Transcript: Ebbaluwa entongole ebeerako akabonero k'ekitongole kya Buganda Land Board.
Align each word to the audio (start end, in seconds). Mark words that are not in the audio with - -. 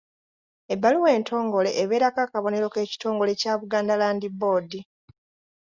Ebbaluwa 0.73 1.09
entongole 1.17 1.69
ebeerako 1.81 2.19
akabonero 2.25 2.67
k'ekitongole 2.73 3.31
kya 3.41 3.53
Buganda 3.59 3.95
Land 4.01 4.23
Board. 4.39 4.71